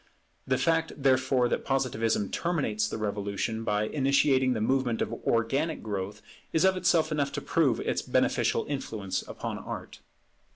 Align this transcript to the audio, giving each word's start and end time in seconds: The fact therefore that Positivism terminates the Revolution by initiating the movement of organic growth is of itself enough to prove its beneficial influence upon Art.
The 0.47 0.57
fact 0.57 0.93
therefore 0.97 1.47
that 1.49 1.63
Positivism 1.63 2.31
terminates 2.31 2.87
the 2.87 2.97
Revolution 2.97 3.63
by 3.63 3.83
initiating 3.83 4.53
the 4.53 4.59
movement 4.59 4.99
of 4.99 5.13
organic 5.13 5.83
growth 5.83 6.23
is 6.51 6.65
of 6.65 6.75
itself 6.75 7.11
enough 7.11 7.31
to 7.33 7.39
prove 7.41 7.79
its 7.81 8.01
beneficial 8.01 8.65
influence 8.67 9.21
upon 9.21 9.59
Art. 9.59 9.99